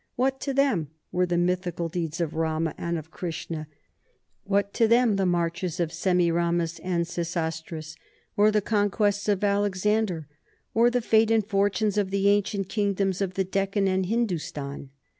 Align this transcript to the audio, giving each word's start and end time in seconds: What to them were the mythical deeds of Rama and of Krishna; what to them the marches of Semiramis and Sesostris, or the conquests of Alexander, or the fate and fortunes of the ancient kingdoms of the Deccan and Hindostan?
What 0.15 0.39
to 0.39 0.51
them 0.55 0.89
were 1.11 1.27
the 1.27 1.37
mythical 1.37 1.87
deeds 1.87 2.19
of 2.19 2.33
Rama 2.33 2.73
and 2.75 2.97
of 2.97 3.11
Krishna; 3.11 3.67
what 4.45 4.73
to 4.73 4.87
them 4.87 5.15
the 5.15 5.27
marches 5.27 5.79
of 5.79 5.93
Semiramis 5.93 6.79
and 6.79 7.05
Sesostris, 7.05 7.95
or 8.35 8.49
the 8.49 8.61
conquests 8.63 9.29
of 9.29 9.43
Alexander, 9.43 10.27
or 10.73 10.89
the 10.89 11.01
fate 11.01 11.29
and 11.29 11.45
fortunes 11.45 11.99
of 11.99 12.09
the 12.09 12.29
ancient 12.29 12.67
kingdoms 12.67 13.21
of 13.21 13.35
the 13.35 13.43
Deccan 13.43 13.87
and 13.87 14.07
Hindostan? 14.07 14.89